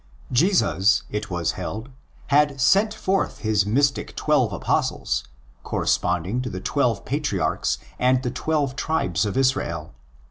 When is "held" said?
1.51-1.89